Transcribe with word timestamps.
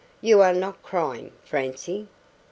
You 0.19 0.41
are 0.41 0.55
not 0.55 0.81
crying, 0.81 1.31
Francie?" 1.43 2.07